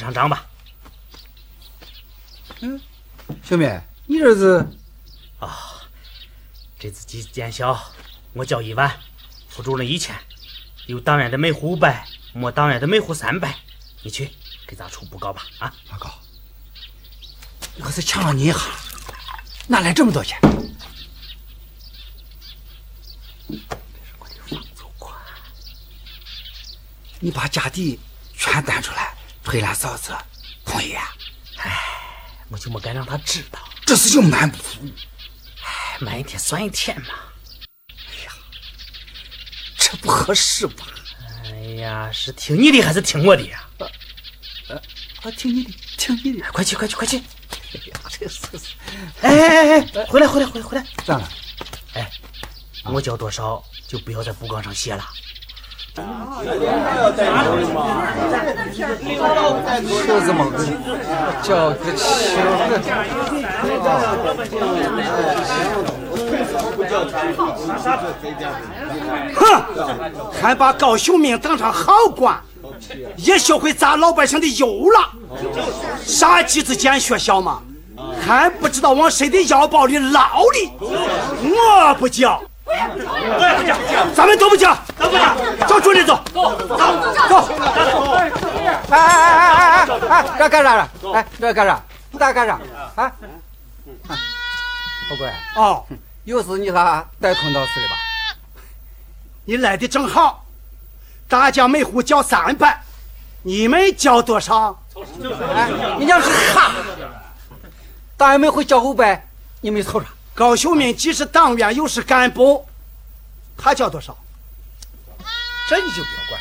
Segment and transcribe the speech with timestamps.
[0.00, 0.46] 上账吧。
[2.60, 2.80] 嗯
[3.42, 4.66] 小妹，你这是
[6.78, 7.78] 这次几见效，
[8.32, 8.98] 我交一万，
[9.48, 10.16] 副主任一千，
[10.86, 13.56] 有党员的每户五百，没党员的每户三百。
[14.02, 14.30] 你去
[14.66, 15.74] 给咱处布告吧，啊！
[15.90, 16.18] 报告，
[17.84, 18.58] 我是抢了你一下，
[19.68, 20.38] 哪来这么多钱？
[27.22, 28.00] 你把家底
[28.34, 30.12] 全担出来，推俺嫂子
[30.64, 31.14] 同意啊？
[32.48, 34.92] 我就没敢让他知道，这事就瞒不住，
[35.62, 37.14] 哎瞒一天算一天嘛。
[37.90, 38.32] 哎呀
[39.76, 40.84] 这不合适吧？
[41.44, 41.50] 哎
[41.80, 43.68] 呀，是听你的还是听我的呀？
[45.22, 46.50] 我听你的，听你的。
[46.52, 47.18] 快去，快去，快去！
[47.18, 48.40] 哎呀，这是
[49.20, 50.86] 哎哎哎，回来，回来，回来，回来！
[51.04, 51.28] 咋了？
[51.94, 52.10] 哎
[52.84, 55.04] 我交多少就不要在布告上写了。
[60.06, 60.64] 说这么个
[61.42, 62.08] 叫个情，
[69.34, 69.40] 哼，
[70.40, 72.40] 还把高秀敏当成好官，
[73.16, 75.10] 也学会砸老百姓的油了。
[76.04, 77.60] 啥鸡子建学校嘛，
[78.24, 80.70] 还不知道往谁的腰包里捞哩。
[80.80, 82.40] 我不叫
[83.66, 85.36] 交，咱们都不交，都不交，
[85.66, 86.76] 找主任走，走走
[87.28, 87.48] 走。
[88.90, 90.88] 哎哎哎哎哎哎，这干啥了？
[91.14, 91.80] 哎，这干啥？
[92.10, 92.58] 你咋干啥？
[92.96, 93.12] 啊？
[95.10, 95.84] 老贵，哦，
[96.24, 97.94] 又是你俩带头闹事的吧？
[99.44, 100.44] 你来的正好，
[101.28, 102.82] 大家每户交三百，
[103.42, 104.80] 你们交多少？
[105.54, 106.72] 哎，你娘是哈！
[108.16, 109.26] 党员们会交五百，
[109.60, 110.08] 你们凑上。
[110.40, 112.66] 高秀敏既是党员又是干部，
[113.58, 114.16] 他交多少？
[115.68, 116.40] 这你就不要管。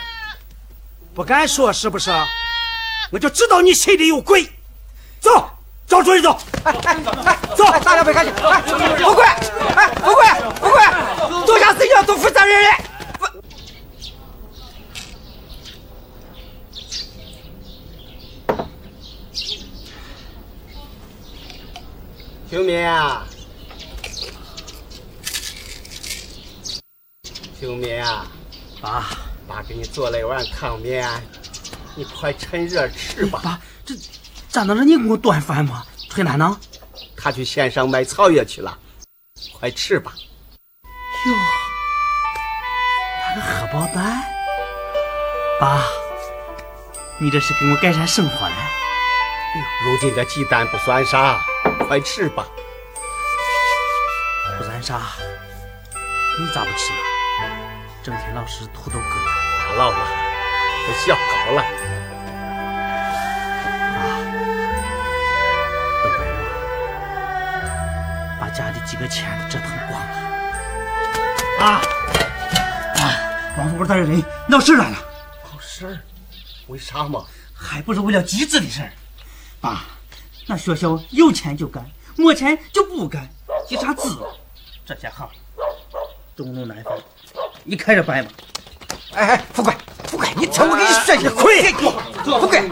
[1.14, 2.10] 不敢说是不是？
[3.12, 4.50] 我就知道你心里有鬼。
[5.20, 5.52] 走，
[5.86, 6.40] 找主任走。
[6.64, 8.30] 哎哎哎，走，大家别客气。
[8.30, 8.62] 哎，
[9.04, 9.26] 富贵，
[9.76, 10.26] 哎，富贵，
[10.62, 10.82] 富贵，
[11.46, 12.70] 做啥事情都负责任的。
[22.50, 23.28] 秀敏啊，
[27.60, 28.26] 秀敏啊，
[28.82, 29.10] 爸，
[29.46, 31.06] 爸给你做了一碗汤面，
[31.94, 33.42] 你快趁热吃吧。
[33.44, 33.94] 爸，这
[34.48, 35.86] 咋能让你给我端饭吗？
[36.10, 36.58] 春楠呢？
[37.18, 38.80] 他去县上买草药去了，
[39.60, 40.14] 快吃吧。
[40.86, 41.36] 哟，
[43.36, 44.24] 那个荷包蛋，
[45.60, 45.84] 爸，
[47.20, 48.56] 你这是给我改善生活嘞？
[49.84, 51.44] 如今这鸡蛋不算啥，
[51.90, 52.48] 快吃吧。
[54.58, 55.02] 不算啥，
[56.40, 57.00] 你咋不吃呢？
[58.10, 59.06] 整天老师土豆哥。
[59.70, 59.98] 打老了，
[60.88, 61.62] 我小高了。
[63.94, 64.02] 啊
[66.04, 66.42] 都怪我，
[68.42, 70.10] 把家里几个钱都折腾光了。
[71.60, 71.82] 啊
[72.96, 73.00] 啊！
[73.60, 74.98] 王副官大人闹事来了，
[75.44, 76.00] 闹事儿？
[76.66, 77.24] 为啥嘛？
[77.54, 78.92] 还不是为了集资的事儿。
[79.62, 79.84] 爸，
[80.48, 81.86] 那学校有钱就干，
[82.16, 83.30] 没钱就不干，
[83.68, 84.18] 急啥资？
[84.84, 85.30] 这些行，
[86.36, 87.00] 东路南风，
[87.70, 88.32] 你看着办吧。
[89.14, 89.72] 哎哎，富贵，
[90.08, 91.72] 富贵，你听我给你说一回。
[92.24, 92.68] 富贵，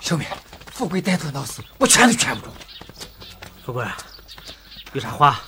[0.00, 0.26] 小妹，
[0.72, 2.52] 富贵带头闹事，我劝都劝不住。
[3.64, 3.86] 富贵，
[4.92, 5.40] 有啥话，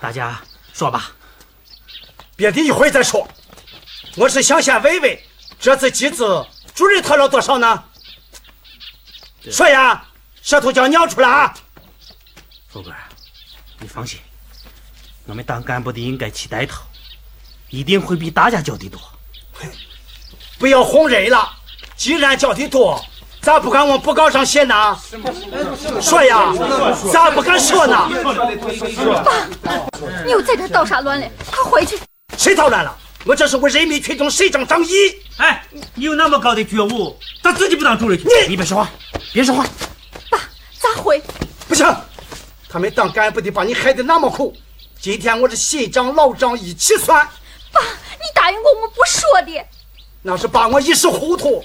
[0.00, 0.40] 大家
[0.72, 1.12] 说吧。
[2.34, 3.28] 别的一会儿再说。
[4.16, 5.18] 我是想先问问，
[5.60, 6.44] 这次集资
[6.74, 7.84] 主任掏了多少呢？
[9.52, 10.04] 说呀，
[10.42, 11.54] 舌头叫尿出来啊！
[12.68, 12.92] 富贵，
[13.78, 14.18] 你放心，
[15.26, 16.82] 我们当干部的应该起带头，
[17.70, 19.00] 一定会比大家交的多。
[20.58, 21.50] 不要哄人了。
[21.96, 23.00] 既然交的多，
[23.40, 24.98] 咋不敢往布告上写呢？
[26.00, 26.52] 说呀，
[27.12, 28.10] 咋不敢说呢？
[29.24, 29.32] 爸
[30.24, 31.30] 你又在这捣啥乱嘞？
[31.50, 31.98] 快回去！
[32.36, 32.94] 谁捣乱了？
[33.24, 34.90] 我这是为人民群众伸张正义。
[35.38, 38.24] 哎，你有那么高的觉悟，咋自己不当主任去？
[38.24, 38.90] 你你别说话，
[39.32, 39.64] 别说话。
[40.30, 40.38] 爸，
[40.78, 41.22] 咋回？
[41.68, 41.86] 不行，
[42.68, 44.54] 他们当干部的把你害得那么苦，
[45.04, 47.28] 今天我是新账老账一起算。
[47.70, 49.62] 爸，你答应过我们不说的。
[50.22, 51.62] 那是爸我一时糊涂，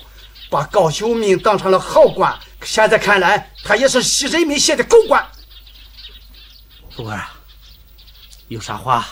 [0.50, 5.26] 把高秀敏当成了好官，现在看来他也是吸人民血的狗官。
[6.94, 7.34] 富贵啊，
[8.50, 9.08] 有啥话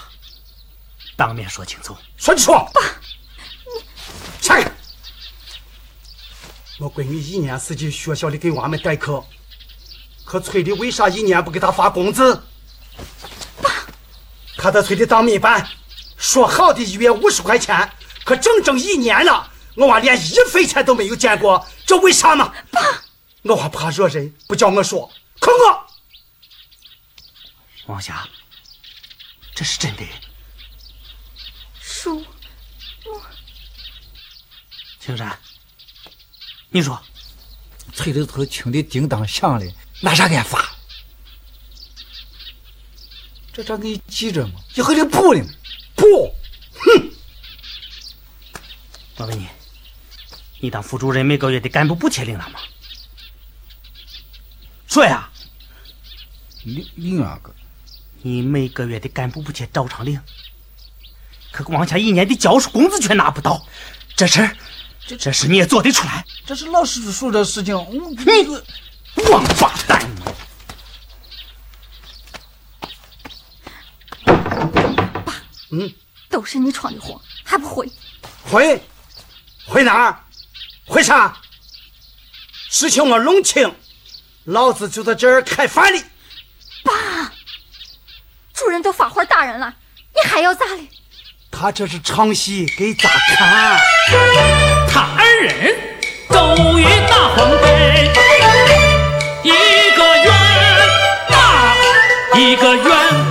[1.15, 1.95] 当面说清楚。
[2.17, 2.69] 说就说。
[2.73, 2.81] 爸，
[3.63, 3.81] 你
[4.41, 4.67] 下去。
[6.79, 9.23] 我闺女一年四季学校里给娃们代课，
[10.25, 12.43] 可村里为啥一年不给她发工资？
[14.57, 15.69] 爸，她在村里当民办，
[16.17, 17.89] 说好的一月五十块钱，
[18.25, 22.53] 可整整一年了，我娃连一分钱都没有见过，这为啥嘛？
[22.71, 22.81] 爸，
[23.43, 25.09] 我娃怕惹人，不叫我说，
[25.39, 25.87] 可我。
[27.85, 28.27] 王霞，
[29.55, 30.03] 这是真的。
[31.79, 32.25] 叔，
[33.05, 33.21] 我。
[34.99, 35.39] 青山，
[36.69, 37.01] 你说，
[37.93, 39.65] 村里头听的叮当响的，
[40.01, 40.76] 拿啥给俺发？
[43.57, 44.59] 这账给你记着嘛？
[44.75, 45.49] 以后得补的嘛？
[45.95, 46.05] 补？
[46.75, 47.09] 哼！
[49.15, 49.47] 我问你，
[50.59, 52.59] 你当副主任每个月的干部补贴领了吗？
[54.85, 55.27] 说呀！
[56.65, 57.51] 领领啊个。
[58.21, 60.21] 你每个月的干部补贴照常领，
[61.51, 63.65] 可王家一年的教师工资却拿不到，
[64.15, 64.55] 这事儿，
[65.07, 66.23] 这这事你也做得出来？
[66.45, 70.07] 这是老师说的事情，你王八蛋！
[75.25, 75.33] 爸，
[75.71, 75.93] 嗯，
[76.29, 77.89] 都是你闯的祸，还不回？
[78.43, 78.81] 回，
[79.65, 80.23] 回哪儿？
[80.85, 81.37] 回啥？
[82.69, 83.73] 事情我弄清，
[84.45, 86.03] 老子就在这儿开饭哩。
[86.83, 87.31] 爸。
[88.53, 89.73] 主人都发话打人了，
[90.15, 90.87] 你还要咋嘞？
[91.51, 93.79] 他这是唱戏给咋看？
[94.89, 95.75] 他二人
[96.29, 98.03] 周瑜大黄盖，
[99.43, 99.51] 一
[99.95, 100.33] 个愿
[101.29, 101.75] 打，
[102.37, 103.26] 一个愿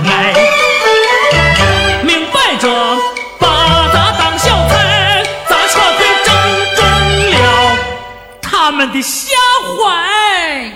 [8.77, 9.35] 们的下
[9.75, 10.69] 怀？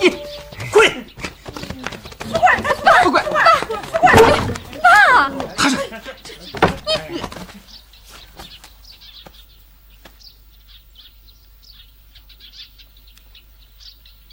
[0.00, 0.08] 你
[0.70, 1.06] 滚！
[2.32, 3.22] 不管，爸，不管，
[4.82, 5.76] 爸，他是
[7.10, 7.22] 你，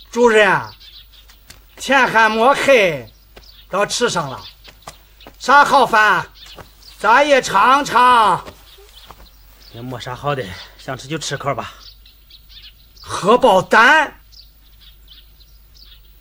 [0.09, 0.61] 主任，
[1.75, 3.05] 天还没黑，
[3.69, 4.41] 都吃上了，
[5.37, 6.25] 啥好饭，
[6.97, 8.41] 咱也尝尝。
[9.73, 10.41] 也没啥好的，
[10.77, 11.73] 想吃就吃口吧。
[13.09, 14.21] 荷包蛋，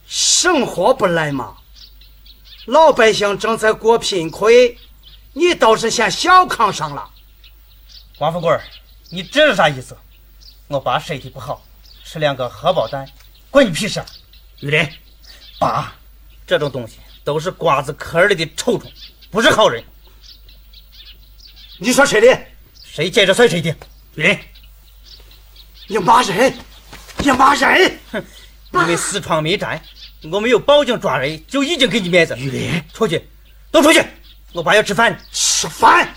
[0.07, 1.59] 生活不来嘛？
[2.65, 4.51] 老百姓正在过贫困，
[5.35, 7.11] 你倒是先小康上了。
[8.19, 8.59] 王富贵，
[9.11, 9.95] 你这是啥意思？
[10.67, 11.63] 我爸身体不好，
[12.05, 13.07] 吃两个荷包蛋，
[13.51, 14.03] 关你屁事！
[14.61, 14.89] 玉林，
[15.61, 15.95] 爸，
[16.47, 18.91] 这种东西都是瓜子壳里的臭虫，
[19.31, 19.85] 不是好人。
[21.77, 22.47] 你说谁的？
[22.83, 23.69] 谁接着算谁的。
[24.15, 24.39] 玉林，
[25.87, 26.59] 你骂人，
[27.19, 27.99] 你骂人！
[28.13, 28.25] 哼，
[28.73, 29.81] 因为私闯民宅。
[30.31, 32.37] 我没有报警抓人，就已经给你面子。
[32.93, 33.29] 出去，
[33.71, 34.05] 都出去！
[34.53, 35.19] 我爸要吃饭。
[35.33, 36.09] 吃饭？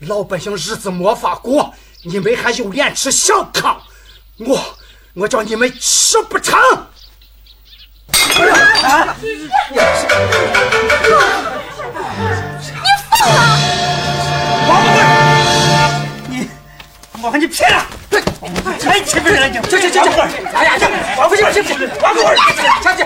[0.00, 3.80] 老百姓日子没法过，你们还有脸吃小康？
[4.38, 4.60] 我，
[5.14, 6.58] 我叫你们吃不成！
[8.82, 9.16] 啊！
[9.20, 9.48] 你
[13.16, 13.40] 疯了！
[14.68, 14.98] 王富贵，
[16.28, 16.48] 你，
[17.22, 17.86] 我把你骗了！
[18.80, 19.48] 太欺负人了！
[19.48, 20.08] 你，去去去去！
[20.54, 20.84] 哎呀，去！
[21.18, 21.86] 王富贵，去去！
[22.02, 22.36] 王富贵，
[22.82, 23.04] 下去！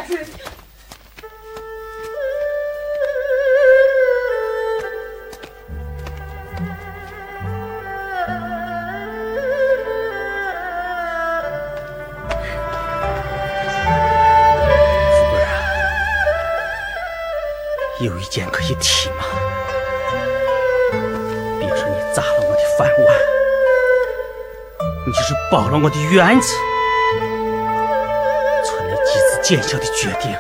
[18.01, 19.25] 有一件可以提吗？
[21.59, 23.09] 别说你砸了我的饭碗，
[25.09, 26.55] 你就是包了我的院子，
[28.63, 30.37] 村里几次见效的决定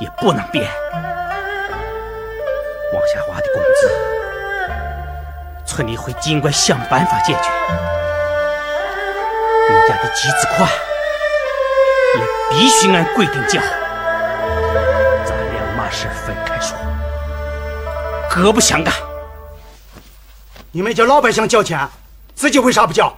[0.00, 0.66] 也不能变。
[2.94, 3.90] 王夏华的工资，
[5.66, 7.50] 村里会尽快想办法解决。
[9.68, 10.66] 你家的集资款
[12.16, 13.60] 也必须按规定交。
[15.26, 16.78] 咱俩嘛事分开说，
[18.30, 18.94] 各不相干。
[20.72, 21.86] 你们叫老百姓交钱，
[22.34, 23.14] 自己为啥不交？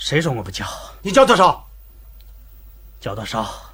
[0.00, 0.66] 谁说我不交？
[1.02, 1.68] 你交多少？
[3.02, 3.70] 交多少，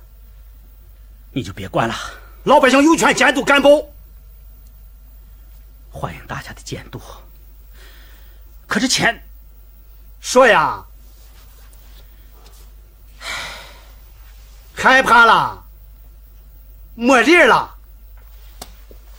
[1.31, 1.95] 你就别管了。
[2.43, 3.95] 老百姓有权监督干部。
[5.89, 7.01] 欢迎大家的监督。
[8.67, 9.25] 可是钱，
[10.21, 10.85] 说呀，
[14.75, 15.65] 害怕了，
[16.97, 17.73] 没理儿了。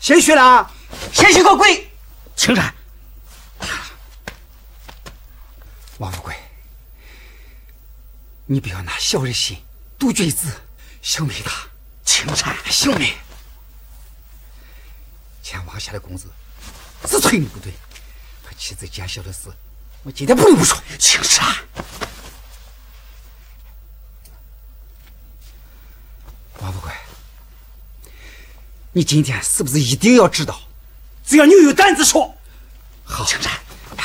[0.01, 0.69] 先去了，
[1.13, 1.89] 先去个鬼！
[2.35, 2.73] 青山，
[5.97, 6.35] 王富贵，
[8.49, 9.57] 你不要拿小人心
[9.99, 10.47] 度君子。
[11.01, 11.67] 小梅他，
[12.03, 13.15] 青山，小梅，
[15.41, 16.27] 钱王下的工资
[17.05, 17.71] 只催你不对，
[18.43, 19.49] 他妻子奸小的事，
[20.03, 20.77] 我今天不能不说。
[20.99, 21.55] 青山，
[26.59, 26.91] 王富贵，
[28.91, 30.59] 你今天是不是一定要知道？
[31.25, 32.35] 只要你有胆子说，
[33.05, 33.51] 好，青山，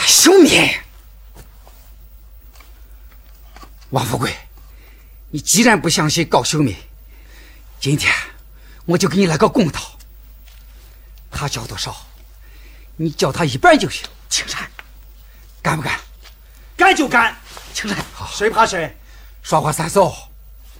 [0.06, 0.82] 小梅，
[3.92, 4.34] 王富贵，
[5.30, 6.75] 你既然不相信高秀敏，
[7.78, 8.11] 今天
[8.87, 9.80] 我就给你来个公道。
[11.30, 11.94] 他交多少，
[12.96, 14.08] 你交他一半就行。
[14.30, 14.70] 青山，
[15.61, 16.00] 干不干？
[16.75, 17.37] 干就干，
[17.75, 18.96] 青山，好，谁怕谁？
[19.42, 20.11] 说话算数，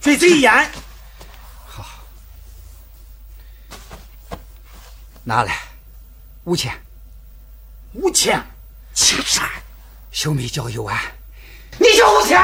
[0.01, 0.73] 嘴贼一言，
[5.23, 5.55] 拿来
[6.45, 6.75] 五千。
[7.93, 8.43] 五千。
[8.95, 9.47] 青山，
[10.11, 10.99] 秀敏交一万，
[11.79, 12.39] 你交五千。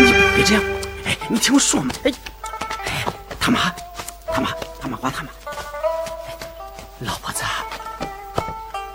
[0.00, 0.62] 你别这样，
[1.04, 2.12] 哎，你听我说嘛，哎，
[2.84, 3.04] 哎，
[3.40, 3.72] 他妈，
[4.32, 5.52] 他妈，他妈管他妈，哎
[7.00, 7.42] 老婆子，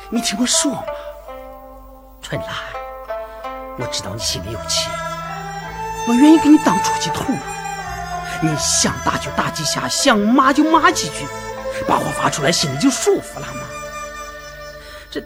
[0.09, 0.83] 你听我说嘛，
[2.21, 2.49] 春兰，
[3.77, 4.89] 我知道你心里有气，
[6.07, 7.37] 我愿意给你当出气筒，
[8.41, 11.25] 你想打就打几下，想骂就骂几句，
[11.87, 13.61] 把话发出来，心里就舒服了嘛。
[15.09, 15.21] 这，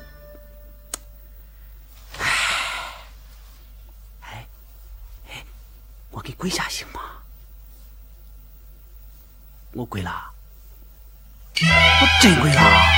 [4.22, 4.46] 哎，
[5.30, 5.44] 哎，
[6.12, 7.02] 我给跪下行吗？
[9.74, 10.32] 我跪了，
[11.56, 12.97] 我真跪了。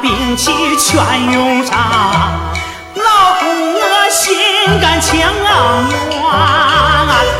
[0.00, 1.76] 兵器全用上，
[2.94, 3.80] 老公我
[4.10, 4.34] 心
[4.80, 5.26] 甘情愿，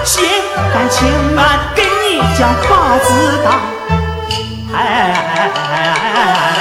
[0.05, 0.25] 心
[0.73, 1.38] 甘情愿
[1.75, 3.09] 给你将耙子
[3.45, 3.49] 当。
[4.75, 6.60] 哎。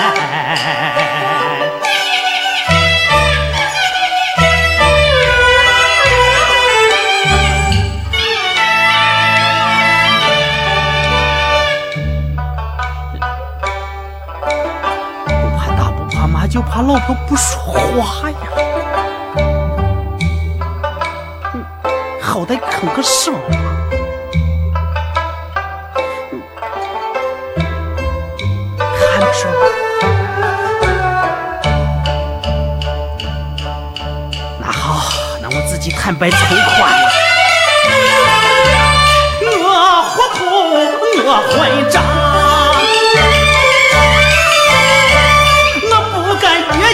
[16.79, 17.59] 怕骂，就怕老婆不说
[18.01, 18.37] 话呀。
[22.21, 23.39] 好歹吭个声嘛。
[26.31, 26.41] 嗯
[28.79, 29.51] 还不说？
[34.59, 37.09] 那好，那我自己坦白从宽了。
[39.61, 40.45] 我糊涂，
[41.25, 42.18] 我混账。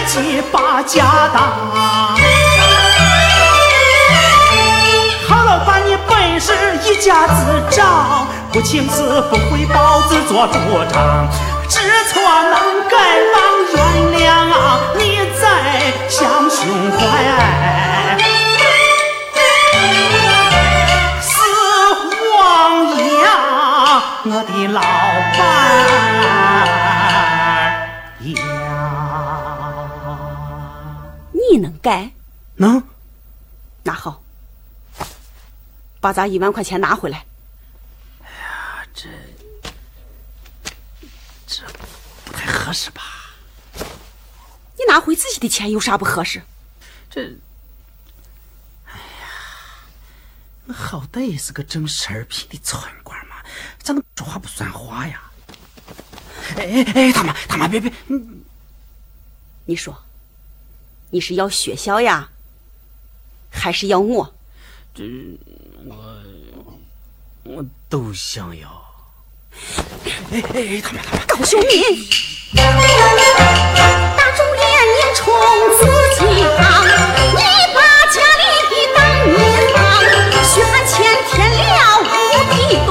[0.06, 1.42] 敢越级把家当。
[5.28, 6.52] 好老板你本事
[6.84, 10.54] 一家子长，不请自不回报，自作主
[10.92, 11.28] 张，
[11.68, 12.96] 知错能改，
[13.34, 13.36] 望
[13.74, 13.76] 原
[14.20, 17.85] 谅啊，你再想胸怀。
[31.86, 32.12] 你能改？
[32.56, 32.82] 能？
[33.84, 34.20] 那好，
[36.00, 37.24] 把咱一万块钱拿回来。
[38.20, 39.08] 哎呀这
[41.46, 41.62] 这
[42.24, 43.02] 不太合适吧？
[44.76, 46.42] 你拿回自己的钱有啥不合适？
[47.08, 47.38] 这，
[48.86, 49.28] 哎呀，
[50.66, 53.36] 我好歹也是个正十二品的村官嘛，
[53.78, 55.22] 咋能说话不算话呀？
[56.56, 58.42] 哎哎哎，他妈他妈别别，嗯
[59.64, 59.96] 你说，
[61.10, 62.30] 你是要学校呀，
[63.50, 64.34] 还是要我？
[64.94, 65.04] 这
[65.84, 65.94] 我
[67.44, 68.68] 我都想要。
[70.30, 71.68] 哎哎，他妈他妈高秀敏，
[72.54, 72.60] 打
[74.36, 75.24] 肿脸你冲
[75.78, 75.80] 自
[76.16, 76.60] 己行，
[77.32, 77.40] 你
[77.74, 77.78] 把
[78.12, 78.42] 家里
[78.94, 79.34] 当银
[79.72, 79.76] 行，
[80.44, 80.94] 血汗钱
[81.30, 81.64] 填了
[82.02, 82.04] 无
[82.52, 82.54] 底
[82.86, 82.90] 洞，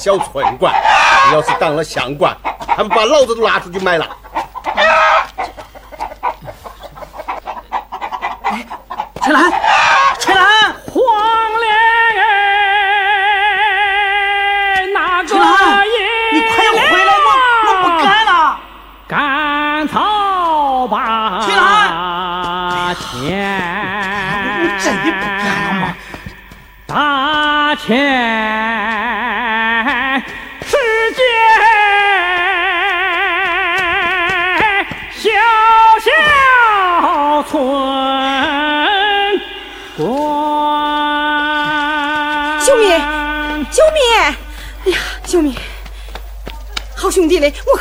[0.00, 0.74] 小村官，
[1.28, 2.34] 你要是当了乡官，
[2.66, 4.06] 还不把老子都拉出去卖了？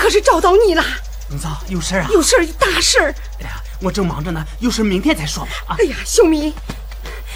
[0.09, 0.83] 嘞，我可是找到你了，
[1.29, 2.07] 公嫂有事啊？
[2.11, 3.13] 有事儿大事儿。
[3.39, 5.51] 哎呀，我正忙着呢，有事明天再说吧。
[5.67, 6.51] 啊，哎呀，秀敏，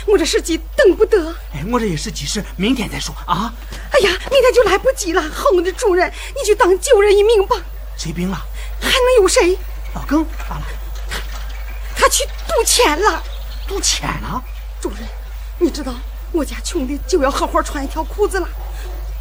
[0.07, 1.31] 我这是急等不得。
[1.53, 3.53] 哎，我这也是急事，明天再说啊。
[3.91, 5.21] 哎呀，明天就来不及了。
[5.21, 7.55] 好，我的主人，你就当救人一命吧。
[7.95, 8.35] 谁病了？
[8.81, 9.55] 还能有谁？
[9.93, 10.65] 老耿咋了？
[11.95, 13.21] 他去赌钱了。
[13.67, 14.43] 赌钱了？
[14.81, 15.07] 主人，
[15.59, 15.93] 你知道
[16.31, 18.49] 我家穷的就要合伙穿一条裤子了，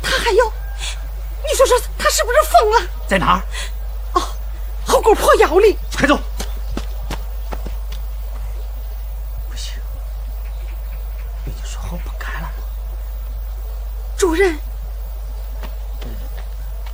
[0.03, 0.51] 他还要，
[1.53, 2.91] 你说说他是不是疯了？
[3.07, 3.43] 在哪儿？
[4.15, 4.23] 哦，
[4.87, 5.77] 后沟破窑里。
[5.95, 6.17] 快走！
[9.51, 9.75] 不行，
[11.45, 12.51] 已经说好不干了。
[14.17, 14.59] 主任，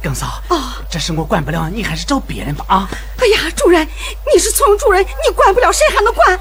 [0.02, 2.88] 耿嫂，哦，这事我管不了，你还是找别人吧啊。
[3.20, 6.40] 哎呀，主任，你是村主任，你管不了，谁还能管？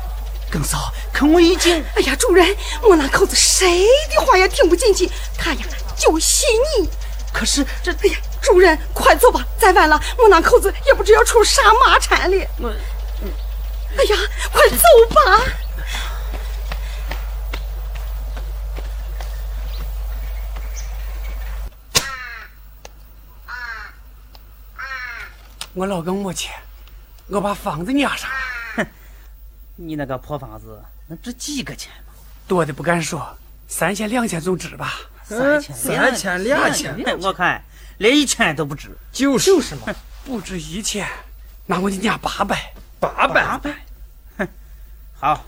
[0.49, 1.86] 耿嫂，可我已经……
[1.95, 5.60] 哎呀，主任，我那口子谁的话也听不进去，他呀
[5.95, 6.49] 就信
[6.80, 6.89] 你。
[7.38, 7.91] 可是这……
[7.91, 12.47] 哎呀，主人，快走吧，再晚了，我那口子也不知要出啥麻缠了。
[12.58, 12.69] 我……
[13.95, 14.15] 哎呀，
[14.52, 15.21] 快走吧！
[25.76, 26.52] 我老耿没钱，
[27.28, 28.28] 我把房子压上
[28.78, 28.88] 了，
[29.76, 32.13] 你那个破房子能值几个钱吗？
[32.47, 34.95] 多的不敢说，三千两千总值吧。
[35.27, 37.61] 三千三千两千，我看
[37.97, 38.95] 连一千都不值。
[39.11, 41.05] 就是就是嘛，不止一千，
[41.65, 42.73] 那我得压八百。
[42.99, 44.47] 八百，八百。
[45.19, 45.43] 好，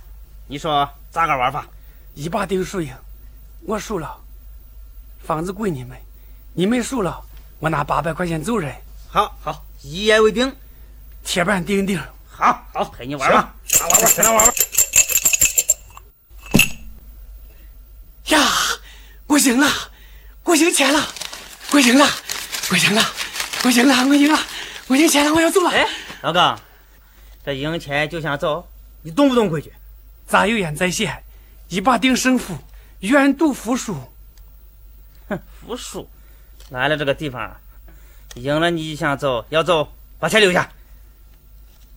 [0.47, 1.65] 你说咋个玩法？
[2.13, 2.93] 一把定输赢，
[3.61, 4.19] 我输了，
[5.23, 5.97] 房子归你们；
[6.53, 7.23] 你们输了，
[7.59, 8.75] 我拿八百块钱走人。
[9.07, 10.53] 好好，一言为定。
[11.23, 11.99] 铁板钉钉。
[12.27, 14.53] 好好，陪你玩吧，来玩玩，跟他玩玩。
[18.25, 18.39] 呀，
[19.39, 19.67] 我赢了，
[20.43, 21.07] 我赢钱了，
[21.71, 22.05] 我赢了，
[22.71, 23.01] 我赢了，
[23.63, 24.39] 我赢了，我赢了，
[24.87, 25.69] 我赢钱了，我要走了。
[25.69, 25.87] 哎，
[26.19, 26.59] 老哥，
[27.45, 28.69] 这赢钱就想走，
[29.01, 29.71] 你动不动规矩？
[30.27, 31.23] 咱有言在先，
[31.69, 32.57] 一把定胜负，
[32.99, 33.95] 愿赌服输。
[35.29, 36.09] 哼，服输。
[36.69, 37.55] 来了这个地方，
[38.33, 40.69] 赢了你就想走，要走把钱留下。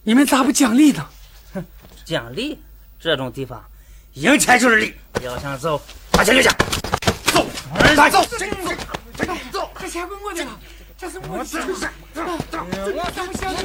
[0.05, 1.09] 你们咋不讲理呢？
[1.55, 1.65] 哼
[2.05, 2.63] 奖励
[3.01, 3.65] 这种地方，
[4.13, 4.95] 赢钱就是利。
[5.23, 6.57] 要想走，把钱留下。
[7.73, 8.29] 走，快走，走，
[9.51, 9.71] 走。
[9.81, 10.51] 这钱归我的了，
[10.99, 11.59] 这是我的事。
[11.59, 11.63] 我
[13.15, 13.63] 怎么想的？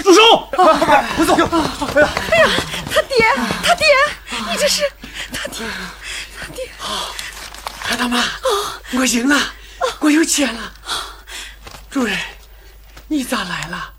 [0.00, 0.20] 住手！
[2.30, 2.44] 哎呀，
[2.90, 3.16] 他爹，
[3.62, 3.84] 他爹，
[4.50, 4.82] 你这是
[5.32, 5.66] 他爹，
[6.40, 6.70] 他爹。
[7.82, 8.24] 看到吗？
[8.94, 9.36] 我赢了，
[10.00, 10.72] 我有钱了。
[11.98, 12.16] 主任，
[13.08, 13.92] 你咋来了？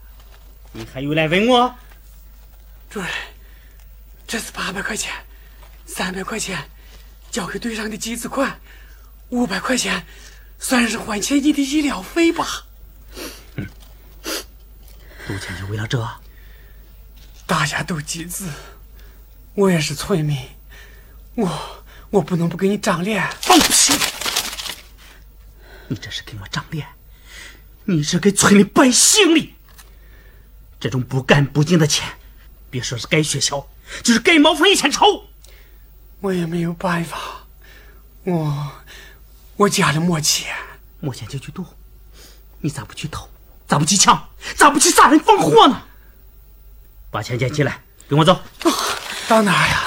[0.71, 1.75] 你还有来问我？
[2.89, 3.09] 主任，
[4.25, 5.13] 这是八百块钱，
[5.85, 6.57] 三百块钱
[7.29, 8.57] 交给队上的集资款，
[9.31, 10.05] 五百块钱
[10.59, 12.63] 算是还钱你的医疗费吧。
[15.27, 16.09] 赌钱就为了这？
[17.45, 18.49] 大家都集资，
[19.55, 20.37] 我也是村民，
[21.35, 23.29] 我我不能不给你长脸。
[23.41, 23.93] 放屁！
[25.89, 26.87] 你这是给我长脸，
[27.89, 29.51] 你是给村里百姓的。
[30.79, 32.07] 这种不干不净的钱，
[32.69, 33.67] 别说是盖学校，
[34.03, 35.25] 就是盖茅房也嫌丑。
[36.19, 37.17] 我也没有办法，
[38.25, 38.71] 我
[39.55, 40.55] 我家里没钱，
[40.99, 41.65] 没钱就去赌，
[42.59, 43.27] 你咋不去偷？
[43.67, 44.29] 咋不去抢？
[44.55, 45.81] 咋不去杀人放火呢？
[47.09, 48.39] 把钱捡起来，跟我走。
[49.27, 49.83] 到哪呀？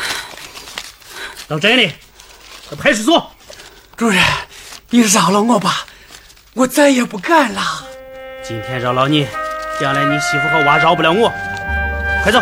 [1.47, 1.93] 到镇里，
[2.69, 3.33] 到派出所。
[3.97, 4.21] 主任，
[4.91, 5.87] 你饶了我吧，
[6.55, 7.91] 我再也不敢了。
[8.43, 9.27] 今天饶了你，
[9.79, 11.33] 将来你媳妇和娃饶不了我。
[12.25, 12.41] 快走！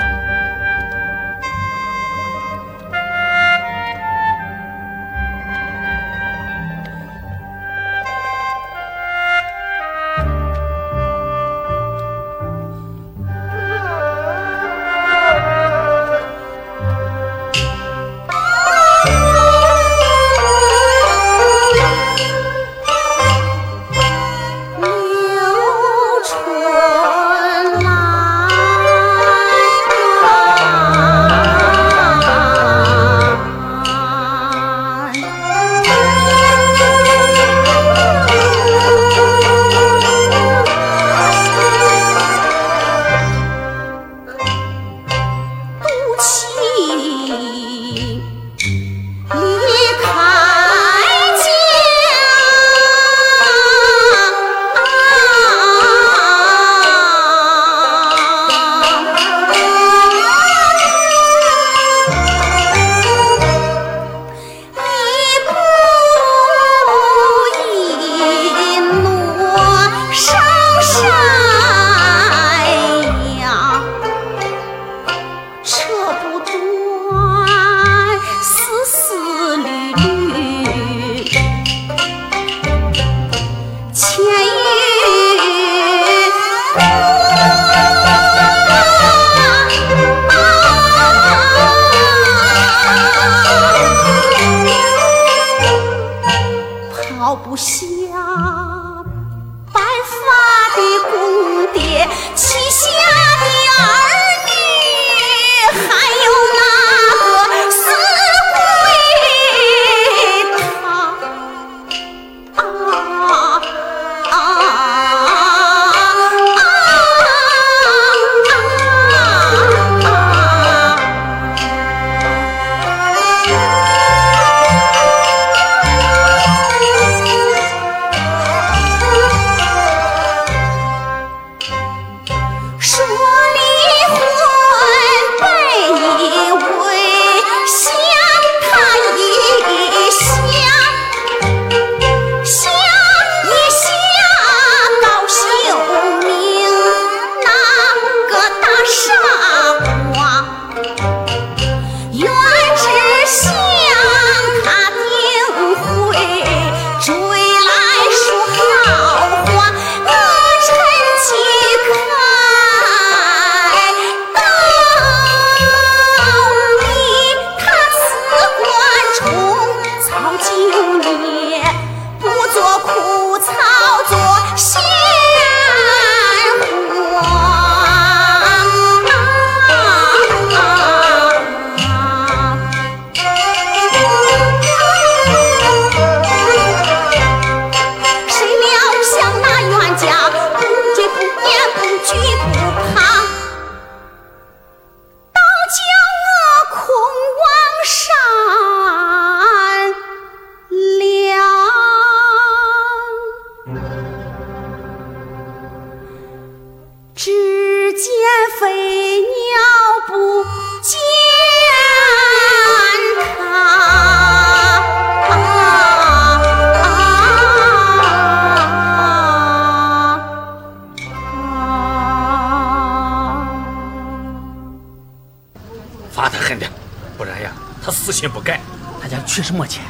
[228.10, 228.60] 死心不改。
[229.00, 229.84] 他家确实没钱，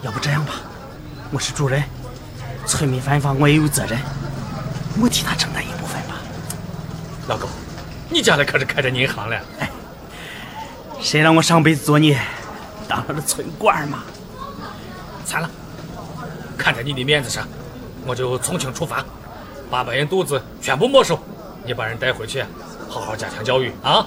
[0.00, 0.54] 要不这样吧，
[1.30, 1.84] 我是主任，
[2.66, 3.98] 村民犯法我也有责任，
[4.98, 6.16] 我替他承担一部分吧。
[7.28, 7.46] 老高，
[8.08, 9.38] 你家里可是开着银行了。
[11.02, 12.16] 谁让我上辈子做你
[12.88, 14.02] 当了个村官嘛？
[15.26, 15.50] 算了，
[16.56, 17.46] 看在你的面子上，
[18.06, 19.04] 我就从轻处罚，
[19.70, 21.18] 八百元肚子全部没收。
[21.62, 22.42] 你把人带回去，
[22.88, 24.06] 好好加强教育啊！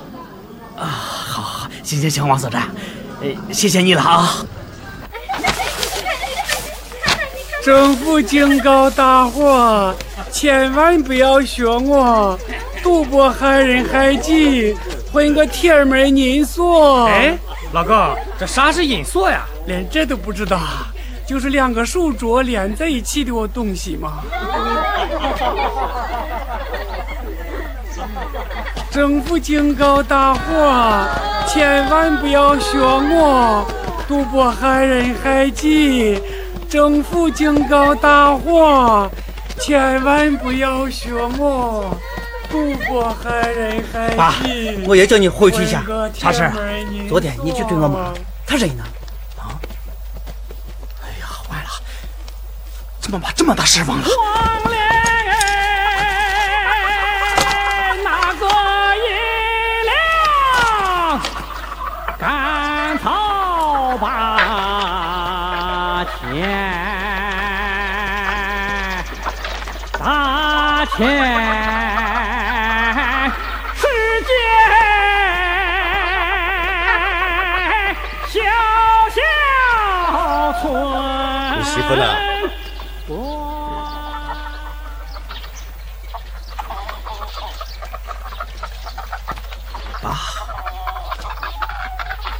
[1.83, 2.63] 行行行，王所长，
[3.21, 4.45] 呃，谢谢你了啊！
[7.63, 9.93] 政府警告大伙，
[10.31, 12.39] 千万不要学我，
[12.81, 14.75] 赌博害人害己，
[15.11, 17.05] 混个铁门银锁。
[17.05, 17.37] 哎，
[17.73, 19.45] 老哥，这啥是银锁呀？
[19.65, 20.59] 连这都不知道，
[21.27, 24.23] 就是两个手镯连在一起的东西嘛。
[28.91, 31.07] 政府警告大伙，
[31.47, 33.65] 千万不要学我，
[34.07, 36.21] 赌博害人害己。
[36.67, 39.09] 政府警告大伙，
[39.59, 41.95] 千万不要学我，
[42.49, 44.15] 赌博害人害己。
[44.15, 44.33] 爸，
[44.87, 45.83] 我也叫你回去一下。
[46.13, 46.51] 啥事？
[47.07, 48.13] 昨天你去追我妈锁，
[48.47, 48.83] 她人呢？
[49.37, 49.53] 啊？
[51.03, 51.69] 哎呀，完了！
[52.99, 54.05] 怎么把这么大事忘了？
[81.95, 81.99] 村。
[81.99, 83.33] 你媳妇呢？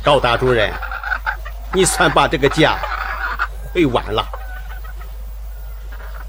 [0.04, 0.70] 高大主任，
[1.74, 2.78] 你算把这个家
[3.74, 4.28] 毁完了。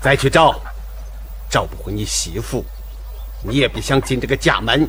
[0.01, 0.61] 再去找，
[1.51, 2.65] 找不回你媳妇，
[3.43, 4.89] 你也别想进这个家门。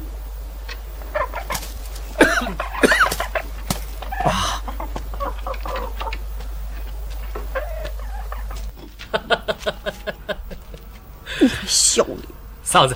[11.67, 12.27] 小李
[12.75, 12.93] 嫂子，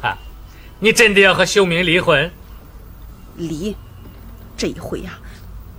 [0.80, 2.30] 你真的要和秀明离婚？
[3.38, 3.78] 离，
[4.58, 5.18] 这一回呀、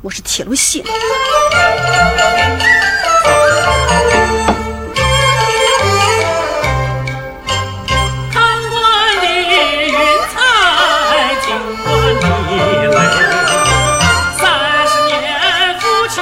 [0.00, 0.82] 我是铁了心。
[8.32, 8.80] 看惯
[9.20, 9.26] 你
[9.84, 9.92] 云
[10.32, 12.96] 彩，听惯你泪，
[14.38, 14.42] 三
[14.88, 16.16] 十年夫妻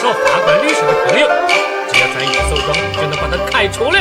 [0.00, 1.26] 受法官、律师的朋友，
[1.90, 3.98] 只要咱一搜证，就能把他开除了。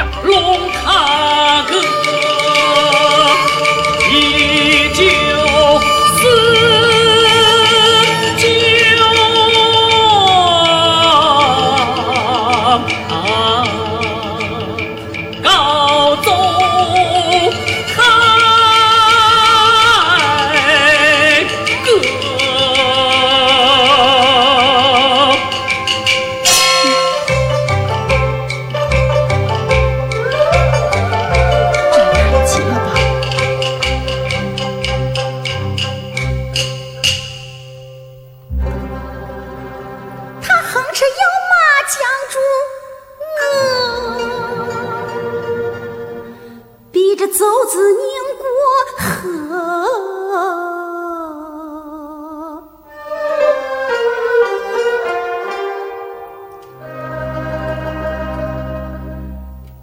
[40.99, 41.10] 是要
[41.51, 41.53] 麻
[41.93, 42.41] 将军
[43.21, 44.17] 我
[46.91, 48.01] 逼着走子宁
[48.39, 48.43] 过
[48.97, 49.05] 河。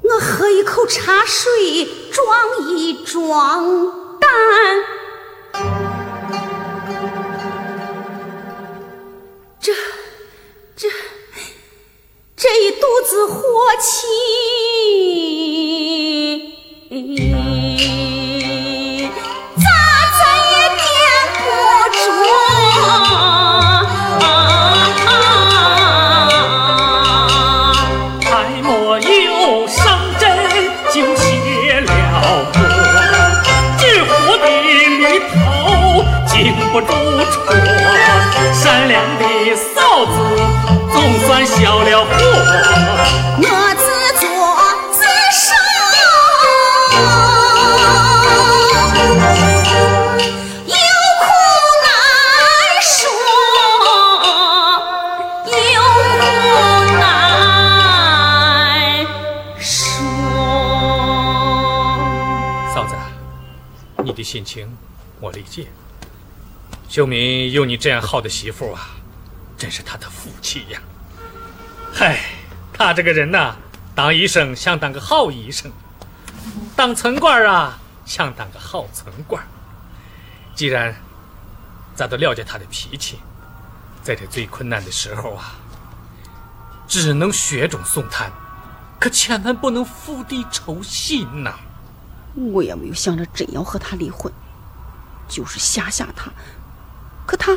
[0.02, 2.26] 我喝一口茶水壮
[2.76, 3.62] 一壮
[4.18, 4.28] 胆
[41.34, 42.10] 算消了火。
[43.38, 43.42] 我
[43.74, 43.82] 自
[44.20, 44.24] 作
[44.92, 45.50] 自受，
[50.64, 50.78] 有
[51.18, 51.26] 苦
[51.82, 51.90] 难
[52.80, 53.10] 说，
[55.50, 55.58] 有
[56.20, 56.22] 苦
[57.00, 57.02] 难
[59.58, 59.66] 说。
[62.72, 62.94] 嫂子，
[64.04, 64.72] 你的心情
[65.20, 65.66] 我理解。
[66.88, 68.90] 秀敏有你这样好的媳妇啊，
[69.58, 70.80] 真是她的福气呀。
[71.96, 72.18] 嗨，
[72.72, 73.54] 他这个人呐，
[73.94, 75.70] 当医生想当个好医生，
[76.74, 79.40] 当村官啊想当个好村官。
[80.56, 80.92] 既然
[81.94, 83.20] 咱都了解他的脾气，
[84.02, 85.54] 在这最困难的时候啊，
[86.88, 88.28] 只能雪中送炭，
[88.98, 91.54] 可千万不能釜底抽薪呐、
[92.34, 94.32] 我也没有想着真要和他离婚，
[95.28, 96.28] 就是吓吓他。
[97.24, 97.56] 可他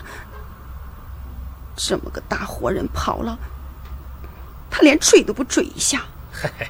[1.75, 3.35] 这么个大活人跑了，
[4.69, 6.05] 他连追都不追一下。
[6.31, 6.67] 嘿嘿，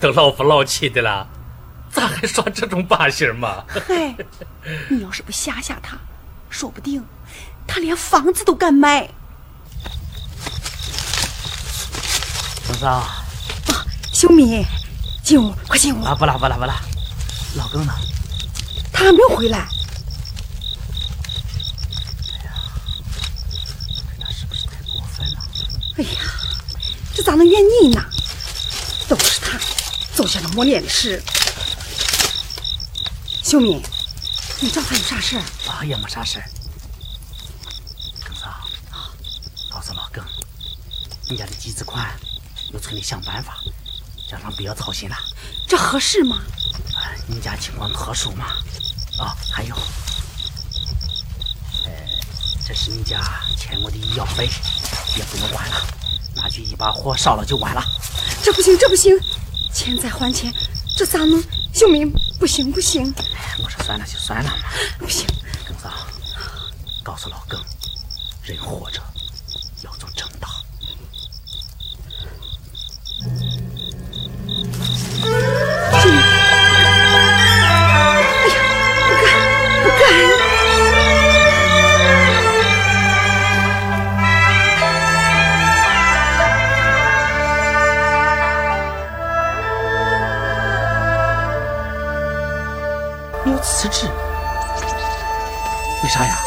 [0.00, 1.26] 都老夫老妻的了，
[1.90, 3.64] 咋还耍这种把戏嘛？
[3.68, 4.14] 嗨，
[4.88, 5.96] 你要是不吓吓他，
[6.48, 7.04] 说不定
[7.66, 9.08] 他连房子都敢卖。
[12.66, 13.04] 董事长
[14.12, 14.64] 秀敏，
[15.22, 16.02] 进屋，快进屋。
[16.02, 16.80] 啊，不啦不啦不啦，
[17.56, 17.92] 老公呢？
[18.92, 19.58] 他还没有回来。
[19.58, 19.62] 哎
[22.44, 22.50] 呀
[24.18, 25.38] 那是不是太过分了？
[25.98, 26.20] 哎呀，
[27.14, 28.04] 这咋能怨你呢？
[29.08, 29.58] 都是他
[30.16, 31.22] 做下了磨练的事。
[33.42, 33.80] 秀敏，
[34.60, 35.42] 你找他有啥事儿？
[35.68, 36.50] 啊，也没啥事儿。
[38.24, 38.66] 耿嫂，
[39.70, 40.24] 告诉老耿，
[41.28, 42.18] 你家的集资款，
[42.72, 43.58] 由村里想办法，
[44.28, 45.16] 家长不要操心了。
[45.68, 46.40] 这合适吗？
[46.94, 48.46] 啊，你家情况特殊嘛。
[49.18, 49.76] 啊，还有，
[51.84, 51.92] 呃，
[52.66, 53.20] 这是你家
[53.56, 54.48] 欠我的医药费，
[55.16, 55.86] 也不能管了，
[56.44, 57.82] 拿去一把火烧了就完了。
[58.42, 59.18] 这不行，这不行，
[59.72, 60.52] 欠债还钱，
[60.94, 61.42] 这咋弄？
[61.72, 64.56] 秀敏，不行不行，哎，我说算了就算了嘛。
[64.98, 65.26] 不行，
[65.66, 65.90] 耿嫂，
[67.02, 67.58] 告诉老耿，
[68.42, 69.00] 人活着
[69.82, 70.46] 要走正道。
[75.22, 75.73] 秀
[96.14, 96.38] 啥呀？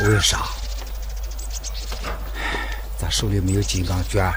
[0.00, 0.40] 为啥？
[2.98, 4.28] 咱手里没有金刚卷，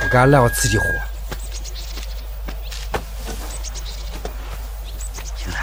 [0.00, 0.84] 不敢揽我自己活。
[5.36, 5.62] 青兰，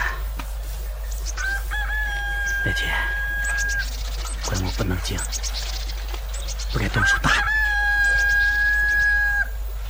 [2.64, 2.94] 那天
[4.44, 5.18] 怪我不能静，
[6.72, 7.40] 不该动手打你。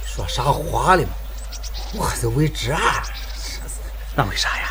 [0.07, 1.13] 说啥话了嘛？
[1.93, 2.81] 我还是为职啊！
[4.17, 4.68] 那为啥呀？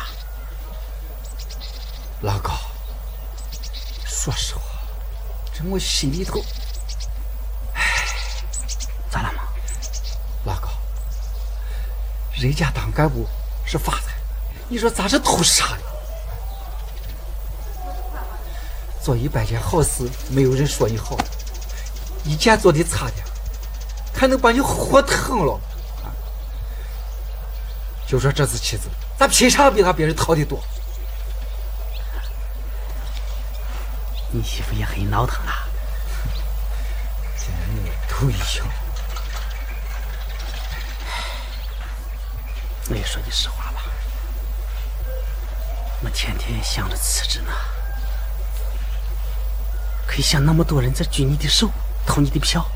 [5.70, 6.42] 我心里头，
[9.10, 9.42] 咋了嘛？
[10.44, 10.68] 老高，
[12.34, 13.26] 人家当干部
[13.66, 14.14] 是发财，
[14.68, 15.82] 你说咱是图啥呢？
[19.02, 21.16] 做一百件好事，没有人说你好；
[22.24, 23.24] 一件做的差点，
[24.14, 25.60] 还能把你活疼了。
[28.06, 28.88] 就说这次妻子，
[29.18, 30.58] 咱凭啥比他别人掏的多？
[34.30, 35.66] 你媳妇也很闹腾啊。
[37.38, 37.48] 真
[38.08, 38.66] 头一样。
[42.90, 43.82] 我也说句实话吧，
[46.02, 47.52] 我天天想着辞职呢，
[50.06, 51.70] 可以想那么多人在举你的手，
[52.06, 52.66] 投你的票，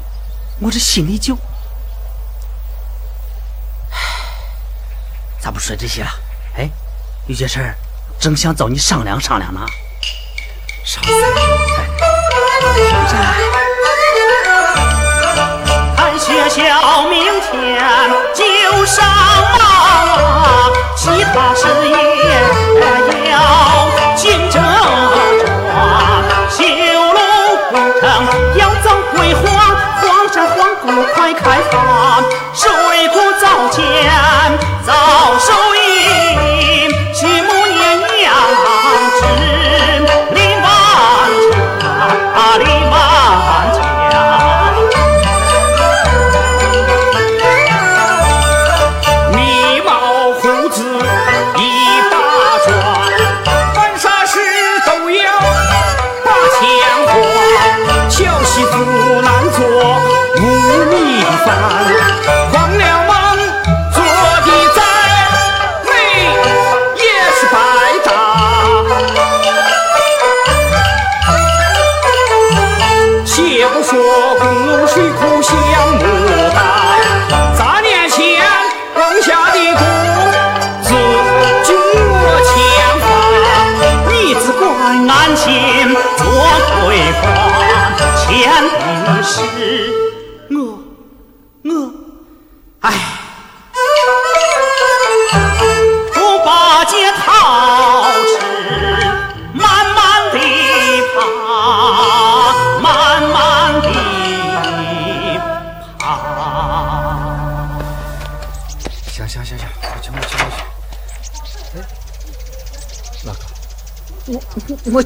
[0.60, 1.34] 我这心里就，
[3.90, 3.98] 唉
[5.40, 6.10] 咋不说这些了？
[6.56, 6.68] 哎，
[7.26, 7.74] 有些事儿
[8.20, 9.66] 正想找你商量商量呢。
[10.84, 11.12] 上山，
[15.96, 17.50] 俺学校明天
[18.34, 18.42] 就
[18.84, 21.94] 上啊，其他事业
[23.30, 23.32] 要
[24.16, 25.46] 紧着抓，
[26.50, 26.58] 修
[27.12, 27.18] 路
[27.70, 28.02] 工程
[28.56, 29.40] 要早规划，
[30.00, 30.02] 荒
[30.32, 31.74] 山荒谷快开发，
[32.52, 32.68] 水
[33.08, 33.80] 库造建
[34.84, 34.90] 早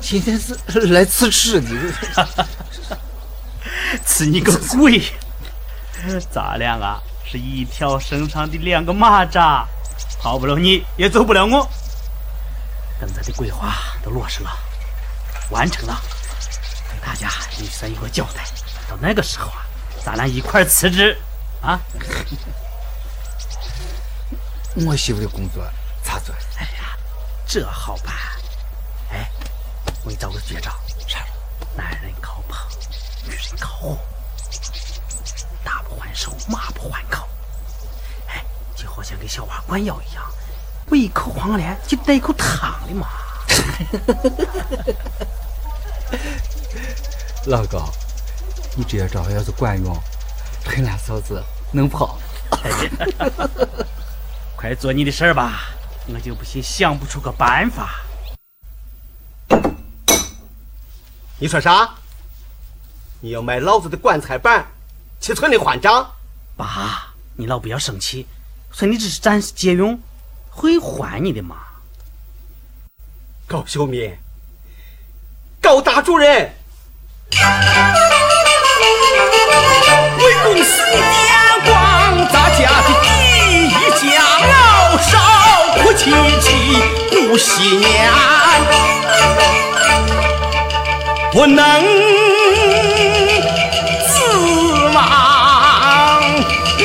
[0.08, 0.54] 今天是
[0.92, 1.68] 来吃吃的，
[4.06, 5.02] 吃你个鬼！
[6.30, 9.66] 咱俩啊是一条绳上的两个蚂蚱，
[10.20, 11.68] 跑不了你，也走不了我。
[13.00, 14.50] 等咱的规划都落实了，
[15.50, 16.00] 完成了，
[16.92, 17.28] 给大家
[17.58, 18.44] 也算有个交代。
[18.88, 19.66] 到那个时候啊，
[20.04, 21.18] 咱俩一块儿辞职
[21.60, 21.80] 啊！
[24.86, 25.68] 我媳妇的工作
[26.04, 26.32] 咋做？
[26.58, 26.96] 哎呀，
[27.44, 28.14] 这好办。
[30.06, 30.70] 哎，我给你找个绝招，
[31.08, 31.18] 啥？
[31.74, 32.64] 男人靠旁，
[33.24, 33.98] 女人靠哄，
[35.64, 37.26] 打不还手，骂不还口。
[38.28, 38.44] 哎，
[38.76, 40.24] 就好像给小娃灌药一样，
[40.90, 43.08] 胃口黄连就带一口汤的嘛。
[47.46, 47.92] 老高，
[48.76, 50.00] 你这招要是管用，
[50.64, 51.42] 陈兰嫂子
[51.72, 52.16] 能跑。
[54.56, 55.70] 快做你的事儿吧，
[56.08, 58.05] 我就不信想不出个办法。
[61.38, 61.90] 你说啥？
[63.20, 64.66] 你要买老子的棺材板，
[65.20, 66.10] 去村里还账？
[66.56, 68.26] 爸，你老不要生气，
[68.72, 70.00] 说你只是暂时借用，
[70.48, 71.56] 会还你的嘛。
[73.46, 74.16] 高秀敏，
[75.60, 76.50] 高大主任，
[80.18, 81.04] 为公司点
[81.66, 83.08] 光，咱家的第
[83.68, 83.70] 一
[84.00, 85.18] 家老少
[85.82, 86.10] 哭戚
[86.40, 86.48] 戚
[87.28, 88.10] 不惜年，
[91.36, 91.60] 不能
[94.08, 94.16] 自
[94.94, 94.98] 忘
[96.78, 96.80] 念。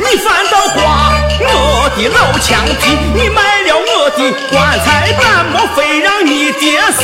[0.00, 7.00] 你反倒花我的老墙皮，你买了我的棺材板，莫非让你爹死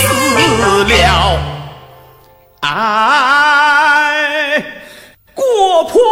[0.58, 0.84] 了？
[2.62, 4.60] 哎，
[5.32, 6.02] 国破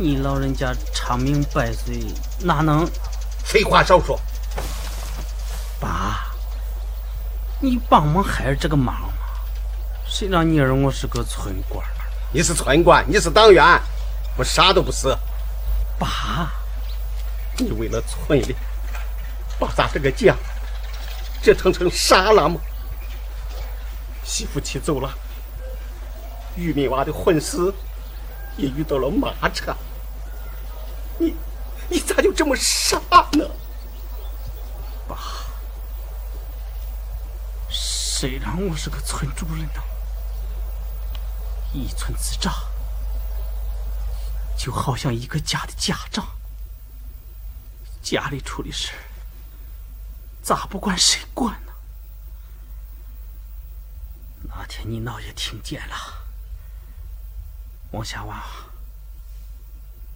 [0.00, 2.00] 你老人家长命百岁，
[2.38, 2.88] 哪能？
[3.42, 4.16] 废话少说。
[5.80, 6.20] 爸，
[7.60, 9.12] 你帮忙孩儿这个忙嘛？
[10.06, 11.84] 谁让你儿我是个村官？
[12.32, 13.64] 你是村官，你是党员，
[14.36, 15.08] 我啥都不是。
[15.98, 16.48] 爸，
[17.56, 18.54] 你为了村里，
[19.58, 20.32] 把咱这个家
[21.42, 22.60] 折腾成啥了吗？
[24.22, 25.10] 媳妇气走了，
[26.54, 27.74] 玉米娃的婚事
[28.56, 29.74] 也遇到了马车，
[31.18, 31.36] 你
[31.88, 32.98] 你咋就这么傻
[33.32, 33.48] 呢？
[35.08, 35.18] 爸，
[37.68, 39.82] 谁让我是个村主任呢？
[41.72, 42.54] 一村之长，
[44.56, 46.26] 就好像一个家的家长，
[48.02, 48.92] 家里出的事，
[50.42, 51.72] 咋不管谁管呢？
[54.44, 55.96] 那天你姥爷听见了，
[57.90, 58.42] 王小娃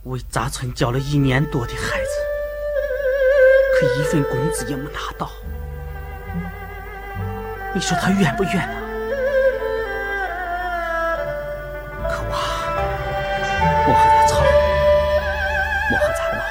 [0.05, 2.11] 为杂村教了一年多的孩子，
[3.79, 5.31] 可一份工资也没拿到，
[7.73, 8.75] 你说他冤不冤呢？
[12.11, 12.35] 可我
[13.87, 14.43] 我和他吵，
[15.93, 16.43] 我和他闹，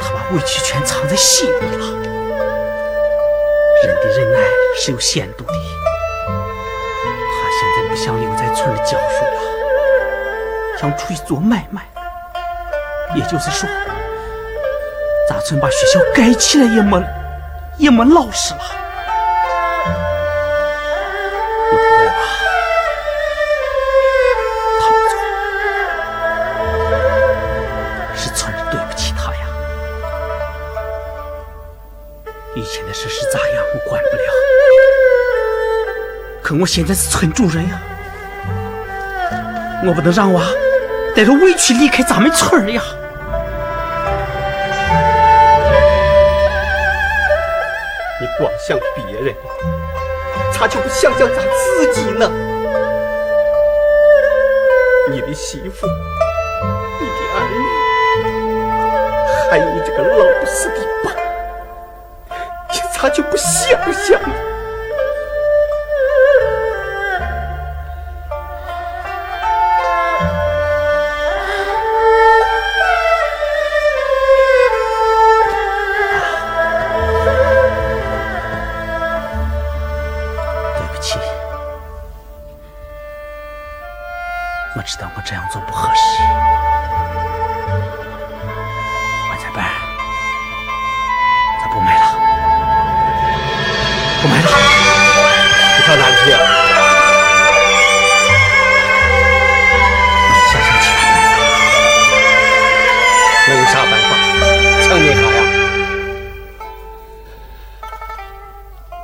[0.00, 1.94] 他把委屈全藏在心里了。
[3.84, 4.38] 人的忍耐
[4.78, 5.52] 是有限度的，
[6.24, 9.40] 他现在不想留在村里教书了，
[10.78, 11.82] 想出去做买卖。
[13.14, 13.68] 也就是说，
[15.28, 17.02] 咱村把学校盖起来也没
[17.78, 18.60] 也没老师了。
[28.14, 29.46] 是村里对不起他呀。
[32.56, 34.22] 以前的事是咋样，我管不了。
[36.42, 37.80] 可我现在是村主任呀，
[39.86, 40.42] 我不能让娃
[41.16, 42.82] 带着委屈离开咱们村儿呀。
[48.20, 49.34] 你光想别人，
[50.52, 52.30] 咋就不想想咱自己呢？
[55.10, 55.86] 你的媳妇，
[57.00, 57.56] 你的儿女，
[59.50, 61.12] 还有你这个老不死的爸，
[62.74, 64.34] 你咋就不想想呢？
[85.26, 86.22] 这样做不合适。
[89.26, 89.70] 棺材板儿，
[91.60, 92.04] 咱不买了，
[94.22, 94.46] 不买了。
[95.76, 96.30] 你上哪里去
[100.46, 101.34] 下乡去买了。
[103.48, 104.10] 能有啥办法？
[104.86, 105.38] 强扭他呀？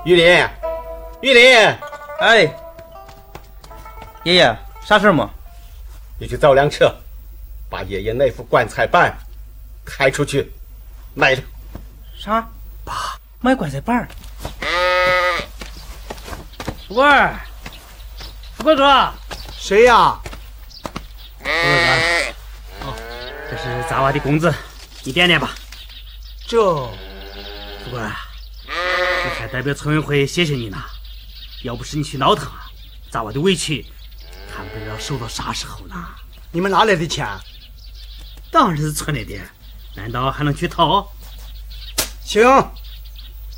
[0.04, 0.48] 玉林，
[1.20, 1.58] 玉林，
[2.20, 2.48] 哎，
[4.22, 5.28] 爷爷，啥事儿么？
[6.22, 6.94] 你去造辆车，
[7.68, 9.12] 把爷爷那副棺材板
[9.84, 10.52] 开出去，
[11.14, 11.42] 卖了。
[12.16, 12.48] 啥？
[12.84, 14.08] 爸，卖棺材板儿。
[16.86, 17.40] 富贵儿，
[18.56, 19.12] 富贵哥，
[19.58, 20.16] 谁呀？
[21.40, 22.94] 富贵哥，哦，
[23.50, 24.54] 这是咱娃的工资，
[25.02, 25.52] 你点点吧。
[26.46, 28.14] 这富贵儿，
[28.68, 30.78] 我还代表村委会谢谢你呢。
[31.64, 32.48] 要不是你去闹腾，
[33.10, 33.84] 咱娃的委屈
[34.54, 35.94] 还不知道受到啥时候呢。
[36.50, 37.26] 你们哪来的钱？
[38.50, 39.40] 当然是村里的，
[39.94, 41.10] 难道还能去讨？
[42.22, 42.46] 行，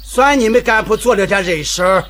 [0.05, 2.05] 算你们干部做了点人事儿，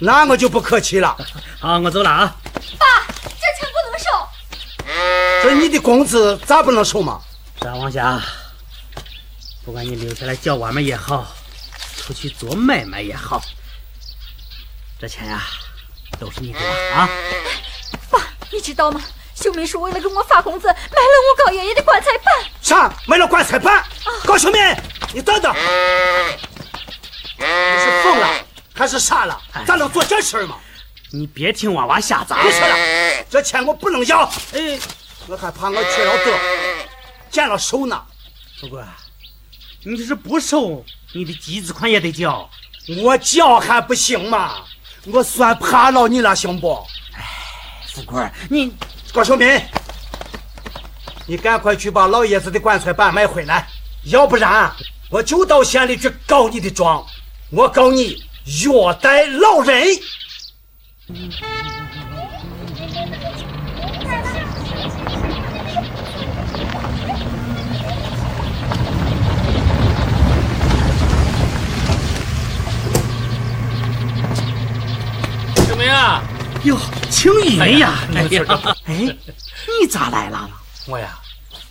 [0.00, 1.14] 那我就不客气了。
[1.60, 2.36] 好，我走了啊。
[2.78, 2.86] 爸，
[3.22, 4.06] 这钱不能收。
[5.42, 7.20] 这你的工资咋不能收嘛？
[7.60, 8.18] 张王霞，
[9.62, 11.26] 不管你留下来教我们也好，
[11.98, 13.42] 出去做买卖也好，
[14.98, 15.42] 这钱呀、
[16.18, 17.08] 都是你的了啊。
[18.50, 19.00] 爸，你知道吗？
[19.34, 22.26] 秀梅是为了给我发工资，买了我高爷爷的棺材板。
[22.60, 22.92] 啥？
[23.06, 23.82] 买了棺材板？
[24.24, 24.76] 高秀梅，
[25.14, 25.54] 你等等，
[27.38, 28.28] 你是疯了
[28.74, 29.40] 还是傻了？
[29.66, 30.56] 咱能做这事儿吗？
[31.12, 32.42] 你别听娃娃瞎砸。
[32.42, 32.76] 不是了，
[33.30, 34.24] 这钱我不能要。
[34.52, 34.78] 哎，
[35.26, 36.38] 我还怕我去了得，
[37.30, 38.02] 见了手呢。
[38.60, 38.84] 不过，
[39.84, 40.84] 你就是不收，
[41.14, 42.48] 你的集资款也得交。
[43.02, 44.64] 我交还不行吗？
[45.06, 46.86] 我算怕了你了，行不？
[47.94, 48.72] 富贵，你
[49.12, 49.60] 高秀敏，
[51.26, 53.66] 你赶快去把老爷子的棺材板买回来，
[54.04, 54.70] 要不然
[55.10, 57.04] 我就到县里去告你的状，
[57.50, 59.84] 我告你虐待老人。
[75.66, 76.22] 秀梅啊，
[76.64, 76.78] 哟，
[77.10, 79.16] 青云呀，哎哎呀呀，哎，
[79.80, 80.50] 你咋来了？
[80.86, 81.18] 我呀，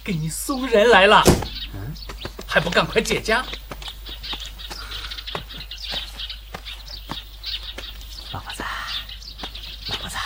[0.04, 1.24] 给你送人来了，
[1.74, 1.94] 嗯，
[2.48, 3.46] 还不赶快接驾？
[8.32, 8.64] 老婆子，
[9.88, 10.18] 老婆子，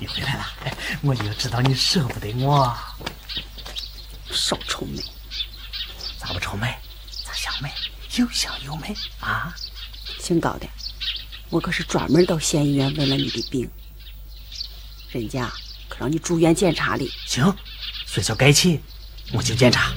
[0.00, 2.76] 你回来了，哎，我就知道你舍不得我。
[4.32, 5.02] 少愁眉，
[6.18, 6.76] 咋不愁眉？
[7.24, 7.70] 咋想眉？
[8.16, 9.54] 又想又美啊！
[10.20, 10.66] 姓高的，
[11.50, 13.70] 我可是专门到县医院问了你的病，
[15.10, 15.50] 人家
[15.88, 17.10] 可让你住院检查哩。
[17.26, 17.54] 行，
[18.06, 18.80] 学校该起，
[19.32, 19.92] 我就检查。